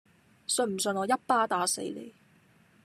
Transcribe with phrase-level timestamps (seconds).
[0.47, 2.11] 信唔信我一巴打死你